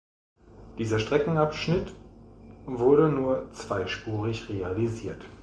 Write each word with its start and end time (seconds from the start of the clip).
Dieser 0.79 0.97
Streckenabschnitt 0.97 1.93
wurde 2.65 3.09
nur 3.09 3.51
zweispurig 3.53 4.49
realisiert. 4.49 5.23